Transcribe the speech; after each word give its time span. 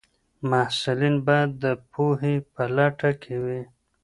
محصلین 0.49 1.15
باید 1.27 1.51
د 1.63 1.65
پوهي 1.91 2.35
په 2.53 2.63
لټه 2.75 3.11
کي 3.21 3.35
وي. 3.43 3.61